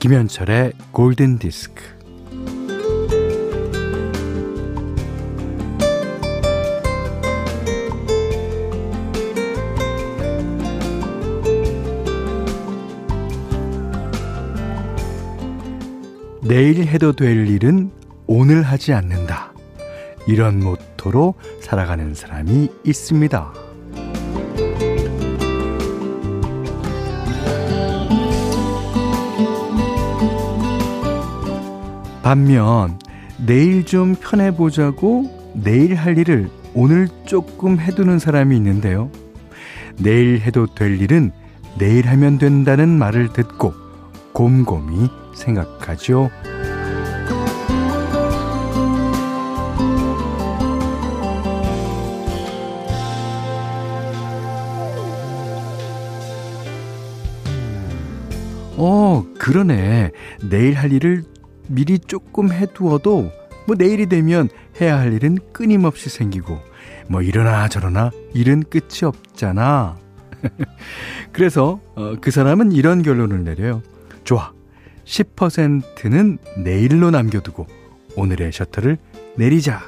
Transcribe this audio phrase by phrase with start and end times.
[0.00, 1.82] 김현철의 골든 디스크.
[16.40, 17.90] 내일 해도 될 일은
[18.26, 19.52] 오늘 하지 않는다.
[20.26, 23.69] 이런 모토로 살아가는 사람이 있습니다.
[32.22, 32.98] 반면
[33.38, 39.10] 내일 좀 편해보자고 내일 할 일을 오늘 조금 해두는 사람이 있는데요.
[39.98, 41.32] 내일 해도 될 일은
[41.78, 43.72] 내일 하면 된다는 말을 듣고
[44.32, 46.30] 곰곰이 생각하죠.
[58.82, 60.10] 어, 그러네.
[60.48, 61.24] 내일 할 일을
[61.70, 63.30] 미리 조금 해두어도
[63.66, 64.48] 뭐 내일이 되면
[64.80, 66.58] 해야 할 일은 끊임없이 생기고
[67.08, 69.96] 뭐 이러나 저러나 일은 끝이 없잖아.
[71.32, 73.82] 그래서 어, 그 사람은 이런 결론을 내려요.
[74.24, 74.52] 좋아.
[75.04, 77.66] 10%는 내일로 남겨두고
[78.16, 78.98] 오늘의 셔터를
[79.36, 79.82] 내리자.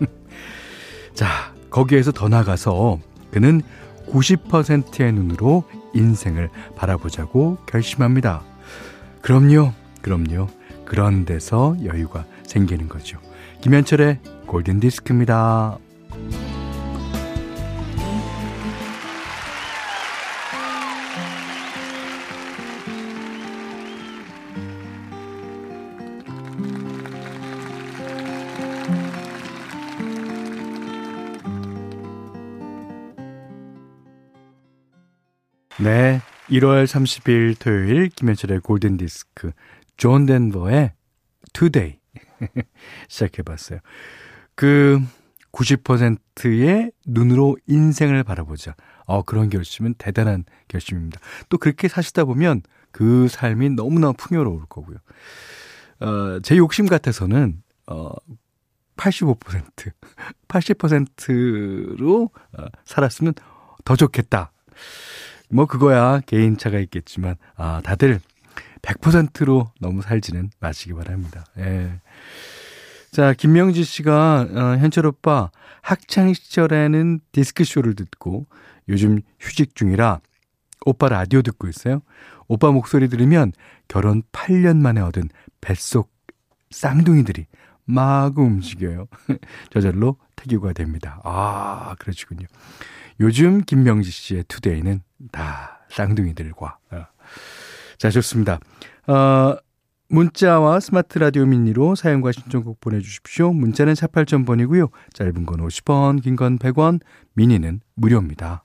[1.14, 3.00] 자, 거기에서 더 나가서
[3.30, 3.62] 그는
[4.08, 8.42] 90%의 눈으로 인생을 바라보자고 결심합니다.
[9.20, 10.48] 그럼요, 그럼요.
[10.88, 13.20] 그런 데서 여유가 생기는 거죠.
[13.60, 15.78] 김현철의 골든 디스크입니다.
[35.80, 36.22] 네.
[36.50, 39.52] 1월 30일 토요일 김현철의 골든 디스크
[39.98, 40.92] 존 덴버의
[41.52, 41.98] Today
[43.08, 43.80] 시작해 봤어요.
[44.54, 45.00] 그
[45.52, 48.74] 90%의 눈으로 인생을 바라보자.
[49.06, 51.20] 어, 그런 결심은 대단한 결심입니다.
[51.48, 54.96] 또 그렇게 사시다 보면 그 삶이 너무나 풍요로울 거고요.
[56.00, 58.10] 어, 제 욕심 같아서는 어,
[58.96, 59.92] 85%,
[60.48, 63.34] 80%로 어, 살았으면
[63.84, 64.52] 더 좋겠다.
[65.50, 68.20] 뭐 그거야 개인차가 있겠지만 아 다들
[68.82, 71.44] 100%로 너무 살지는 마시기 바랍니다.
[71.58, 72.00] 예.
[73.10, 75.50] 자, 김명지 씨가 어, 현철 오빠
[75.82, 78.46] 학창 시절에는 디스크 쇼를 듣고
[78.88, 80.20] 요즘 휴직 중이라
[80.84, 82.02] 오빠 라디오 듣고 있어요.
[82.46, 83.52] 오빠 목소리 들으면
[83.88, 85.28] 결혼 8년 만에 얻은
[85.60, 86.10] 뱃속
[86.70, 87.46] 쌍둥이들이
[87.84, 89.08] 마구 움직여요.
[89.70, 91.20] 저절로 태교가 됩니다.
[91.24, 92.46] 아, 그러시군요.
[93.20, 95.02] 요즘 김명지 씨의 투데이는
[95.32, 96.78] 다 쌍둥이들과.
[96.92, 97.06] 어.
[97.98, 98.60] 자, 좋습니다.
[99.06, 99.56] 어,
[100.08, 103.52] 문자와 스마트 라디오 미니로 사용과 신청곡 보내주십시오.
[103.52, 104.90] 문자는 48,000번이고요.
[105.12, 107.00] 짧은 건 50원, 긴 건 100원,
[107.34, 108.64] 미니는 무료입니다.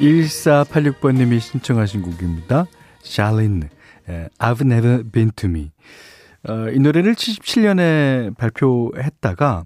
[0.00, 2.66] (1486번님이) 신청하신 곡입니다
[3.02, 3.68] 샬린
[4.38, 5.72] I've never been to me
[6.48, 9.64] 어, 이 노래를 77년에 발표했다가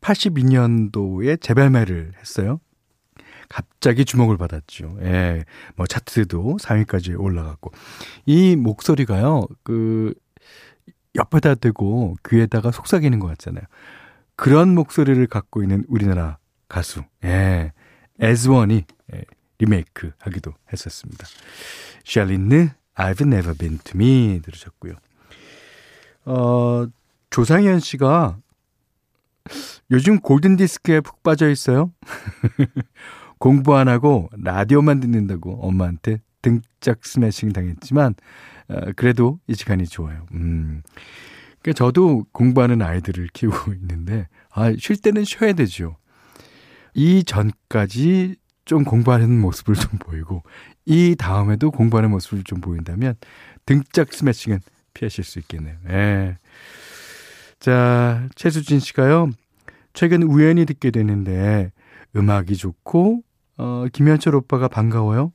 [0.00, 2.60] 82년도에 재발매를 했어요.
[3.48, 4.96] 갑자기 주목을 받았죠.
[5.02, 5.44] 예.
[5.76, 7.72] 뭐 차트도 3위까지 올라갔고.
[8.26, 9.46] 이 목소리가요.
[9.62, 10.14] 그
[11.16, 13.64] 옆에다 대고 귀에다가 속삭이는 것 같잖아요.
[14.36, 16.38] 그런 목소리를 갖고 있는 우리나라
[16.68, 17.02] 가수.
[17.24, 17.72] 예.
[18.20, 18.84] 에즈원이
[19.14, 19.22] 예,
[19.60, 21.26] 리메이크 하기도 했었습니다.
[22.04, 24.94] 샬린느 I've never been to me 들으셨고요.
[26.24, 26.86] 어,
[27.30, 28.38] 조상현 씨가
[29.90, 31.92] 요즘 골든디스크에 푹 빠져 있어요.
[33.38, 38.14] 공부 안 하고 라디오만 듣는다고 엄마한테 등짝 스매싱 당했지만,
[38.68, 40.26] 어, 그래도 이 시간이 좋아요.
[40.32, 40.82] 음.
[41.60, 45.96] 그러니까 저도 공부하는 아이들을 키우고 있는데, 아, 쉴 때는 쉬어야 되죠.
[46.94, 50.42] 이 전까지 좀 공부하는 모습을 좀 보이고,
[50.84, 53.14] 이 다음에도 공부하는 모습을 좀 보인다면,
[53.66, 54.60] 등짝 스매싱은
[54.94, 55.76] 피하실 수 있겠네요.
[55.88, 56.38] 예.
[57.58, 59.30] 자, 최수진 씨가요,
[59.92, 61.72] 최근 우연히 듣게 되는데,
[62.16, 63.22] 음악이 좋고,
[63.58, 65.32] 어, 김현철 오빠가 반가워요.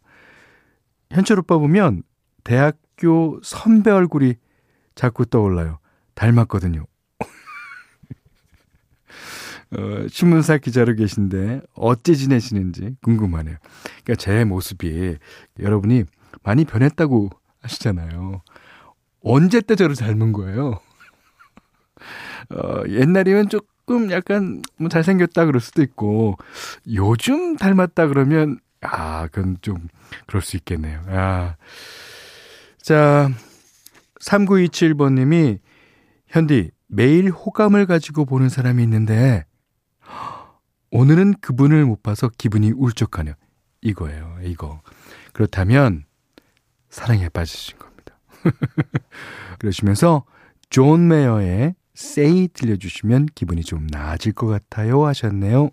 [1.12, 2.04] 현철 오빠 보면
[2.44, 4.36] 대학교 선배 얼굴이
[4.96, 5.80] 자꾸 떠올라요.
[6.16, 6.86] 닮았거든요.
[9.78, 13.58] 어, 신문사 기자로 계신데 어째 지내시는지 궁금하네요.
[14.04, 15.18] 그러니까 제 모습이
[15.60, 16.04] 여러분이
[16.44, 17.30] 많이 변했다고
[17.62, 18.42] 하시잖아요.
[19.22, 20.80] 언제 때 저를 닮은 거예요?
[22.52, 26.38] 어, 옛날이면 조금 약간 뭐 잘생겼다 그럴 수도 있고
[26.94, 29.88] 요즘 닮았다 그러면 아, 그건 좀
[30.28, 31.02] 그럴 수 있겠네요.
[31.08, 31.56] 아.
[32.82, 33.30] 자,
[34.22, 35.58] 3927번 님이
[36.28, 39.46] 현디 매일 호감을 가지고 보는 사람이 있는데
[40.96, 43.34] 오늘은 그분을 못 봐서 기분이 울적하네요.
[43.82, 44.38] 이거예요.
[44.44, 44.82] 이거.
[45.34, 46.06] 그렇다면
[46.90, 48.18] 사랑에 빠지신 겁니다.
[49.60, 50.24] 그러시면서
[50.70, 55.70] 존 메어의 Say 들려주시면 기분이 좀 나아질 것 같아요 하셨네요.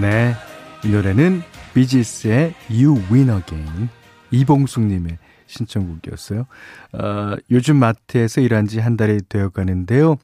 [0.00, 0.34] 네,
[0.84, 1.42] 이 노래는
[1.74, 3.88] 비지스의 You Win Again
[4.30, 6.46] 이봉숙님의 신청곡이었어요.
[6.92, 10.16] 어, 요즘 마트에서 일한 지 한 달이 되어 가는데요.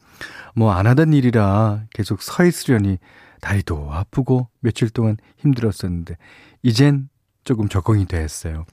[0.55, 2.99] 뭐 안 하던 일이라 계속 서 있으려니
[3.41, 6.17] 다리도 아프고 며칠 동안 힘들었었는데
[6.63, 7.09] 이젠
[7.45, 8.65] 조금 적응이 됐어요.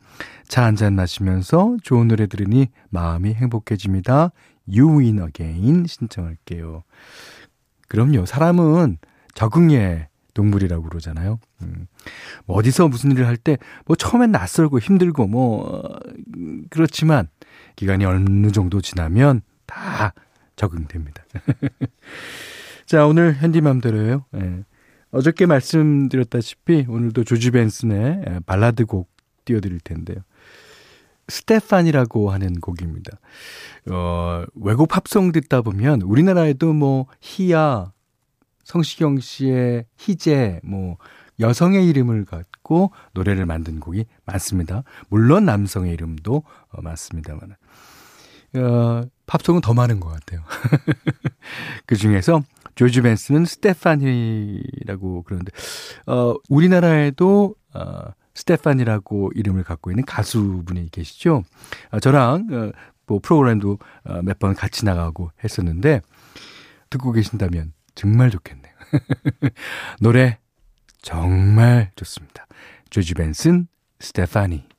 [0.48, 4.32] 차 한 잔 마시면서 좋은 노래 들으니 마음이 행복해집니다.
[4.68, 6.84] You Win Again 신청할게요.
[7.90, 8.26] 그럼요.
[8.26, 9.00] 사람은
[9.34, 11.40] 적응의 동물이라고 그러잖아요.
[11.62, 11.88] 음.
[12.46, 16.00] 뭐 어디서 무슨 일을 할 때 뭐 처음엔 낯설고 힘들고 뭐 어,
[16.70, 17.28] 그렇지만
[17.76, 20.14] 기간이 어느 정도 지나면 다
[20.56, 21.24] 적응됩니다.
[22.86, 24.26] 자, 오늘 현디맘대로예요.
[24.36, 24.64] 예.
[25.12, 29.10] 어저께 말씀드렸다시피 오늘도 조지 벤슨의 예, 발라드 곡
[29.46, 30.18] 띄워드릴 텐데요.
[31.28, 33.18] 스테파니라고 하는 곡입니다.
[33.90, 37.92] 어, 외국 팝송 듣다 보면 우리나라에도 뭐 희야,
[38.64, 40.98] 성시경 씨의 희재, 뭐,
[41.40, 44.84] 여성의 이름을 갖고 노래를 만든 곡이 많습니다.
[45.10, 47.56] 물론 남성의 이름도 어, 많습니다만.
[48.56, 50.44] 어, 팝송은 더 많은 것 같아요.
[51.88, 52.44] 그 중에서
[52.76, 55.52] 조지 벤스는 스테파니라고 그러는데,
[56.06, 58.02] 어, 우리나라에도, 어,
[58.36, 61.44] 스테파니라고 이름을 갖고 있는 가수분이 계시죠.
[61.92, 62.72] 어, 저랑, 어,
[63.08, 66.02] 뭐, 프로그램도 어, 몇 번 같이 나가고 했었는데,
[66.90, 68.74] 듣고 계신다면 정말 좋겠네요.
[70.00, 70.38] 노래
[71.02, 72.48] 정말 좋습니다.
[72.90, 73.68] 조지 벤슨,
[74.00, 74.74] 스테파니.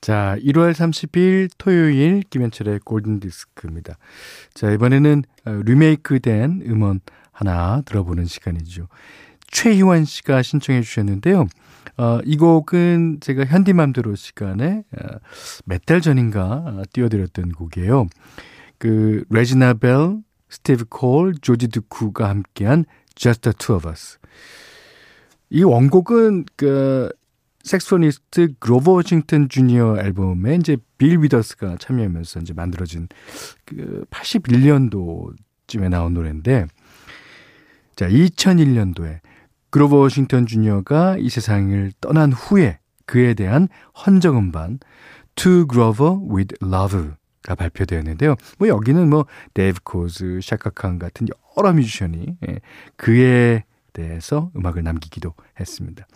[0.00, 3.98] 자, 1월 30일 토요일 김현철의 골든 디스크입니다.
[4.54, 7.00] 자, 이번에는 어, 리메이크 된 음원
[7.32, 8.88] 하나 들어보는 시간이죠.
[9.48, 11.46] 최희원 씨가 신청해 주셨는데요.
[11.98, 15.06] 어, 이 곡은 제가 현디맘대로 시간에 어,
[15.66, 18.06] 몇달 전인가 어, 띄워드렸던 곡이에요.
[18.78, 24.18] 그 레지나 벨, 스티브 콜, 조지 두쿠가 함께한 Just the Two of Us.
[25.50, 27.10] 이 원곡은 그
[27.70, 33.08] 색소포니스트 그로버 워싱턴 주니어 앨범에 이제 빌 위더스가 참여하면서 이제 만들어진
[33.64, 36.66] 그 81년도쯤에 나온 노래인데
[37.94, 39.20] 자, 2001년도에
[39.70, 43.68] 그로버 워싱턴 주니어가 이 세상을 떠난 후에 그에 대한
[44.06, 44.80] 헌정 음반
[45.36, 48.34] To Grover with Love가 발표되었는데요.
[48.58, 52.60] 뭐 여기는 뭐 데이브 코즈, 샤카칸 같은 여러 뮤지션이 예,
[52.96, 56.06] 그에 대해서 음악을 남기기도 했습니다.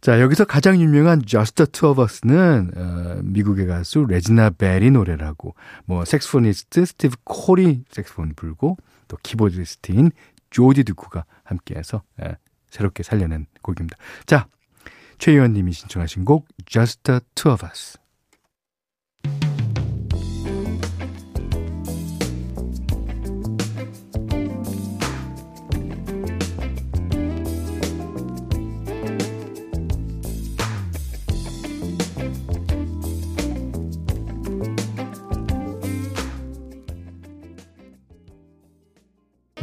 [0.00, 5.54] 자, 여기서 가장 유명한 Just the Two of Us는 어, 미국의 가수 레지나 벨이 노래하고
[5.86, 8.76] 뭐 색소포니스트 스티브 콜이 색소폰 불고
[9.08, 10.12] 또 키보디스트인
[10.50, 12.36] 조지 듀크가 함께해서 예,
[12.70, 13.96] 새롭게 살려낸 곡입니다.
[14.24, 14.46] 자,
[15.18, 17.98] 최희원 님이 신청하신 곡 Just the Two of Us.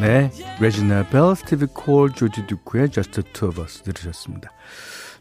[0.05, 0.29] 네,
[0.61, 4.51] 레지나 벨, 스티브 콜, 조지 듀크의 Just the Two of Us 들으셨습니다.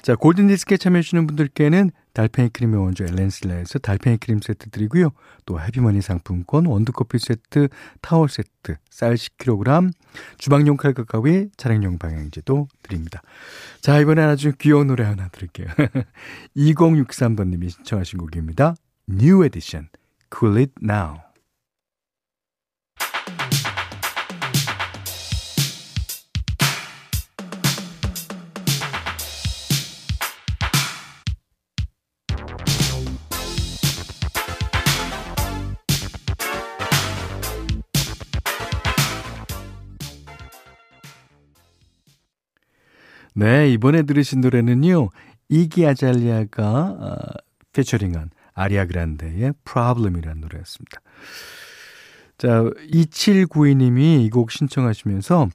[0.03, 5.12] 자, 골든디스크에 참여해주시는 분들께는 달팽이 크림의 원조 엘렌실라에서 달팽이 크림 세트 드리고요.
[5.47, 7.69] 또 해피머니 상품권, 원두커피 세트,
[8.03, 9.91] 타월 세트, 쌀 10kg,
[10.37, 13.23] 주방용 칼과 가위, 차량용 방향제도 드립니다.
[13.81, 15.67] 자, 이번엔 아주 귀여운 노래 하나 들을게요.
[16.59, 18.75] 2063번님이 신청하신 곡입니다.
[19.09, 19.88] New Edition,
[20.31, 21.24] Cool It Now.
[43.35, 45.11] 네, 이번에 들으신 노래는요.
[45.49, 47.17] 이기 아잘리아가 어,
[47.73, 51.00] 피처링한 아리아 그란데의 Problem이라는 노래였습니다.
[52.38, 52.62] 자,
[52.93, 55.49] 2792님이 이 곡 신청하시면서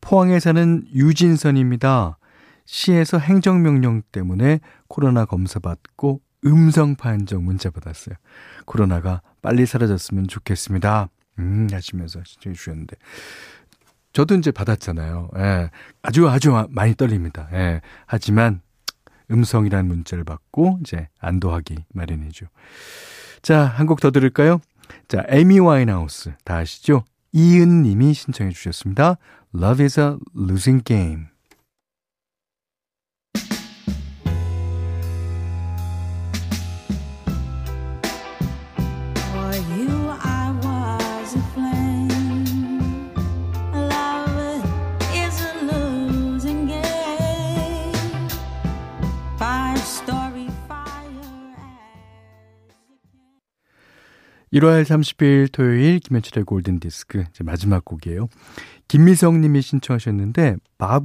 [0.00, 2.18] 포항에 사는 유진선입니다.
[2.64, 8.16] 시에서 행정명령 때문에 코로나 검사 받고 음성 판정 문자 받았어요.
[8.64, 11.08] 코로나가 빨리 사라졌으면 좋겠습니다.
[11.38, 12.96] 음, 하시면서 신청해 주셨는데.
[14.12, 15.30] 저도 이제 받았잖아요.
[15.36, 15.70] 예.
[16.02, 17.48] 아주 아주 많이 떨립니다.
[17.52, 17.80] 예.
[18.06, 18.60] 하지만
[19.30, 22.46] 음성이라는 문자를 받고 이제 안도하기 마련이죠.
[23.42, 24.60] 자, 한 곡 더 들을까요?
[25.08, 27.04] 자, 에미 와인하우스 다 아시죠?
[27.32, 29.16] 이은 님이 신청해 주셨습니다.
[29.54, 31.26] Love is a losing game.
[54.52, 58.28] (1월 30일) 토요일 김현철의 골든 디스크 마지막 곡이에요.
[58.88, 60.56] 김미성 님이 신청하셨는데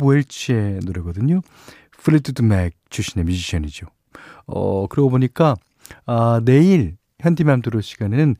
[0.03, 1.41] 웰치의 노래거든요.
[1.97, 3.87] 플리트우드 맥 출신의 뮤지션이죠.
[4.45, 5.55] 어 그러고 보니까
[6.05, 8.35] 아 내일 현디맘대로 시간에는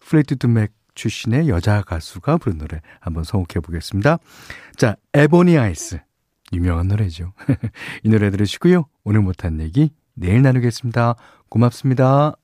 [0.00, 4.18] 플리트우드 맥 출신의 여자 가수가 부른 노래 한번 선곡해 보겠습니다.
[4.76, 6.00] 자 Ebony Eyes
[6.52, 7.32] 유명한 노래죠.
[8.04, 8.86] 이 노래 들으시고요.
[9.04, 11.16] 오늘 못한 얘기 내일 나누겠습니다.
[11.48, 12.36] 고맙습니다